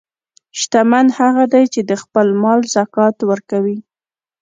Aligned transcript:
شتمن 0.59 1.07
هغه 1.19 1.43
دی 1.53 1.63
چې 1.73 1.81
د 1.89 1.91
خپل 2.03 2.27
مال 2.41 2.59
زکات 2.75 3.17
ورکوي. 3.29 3.77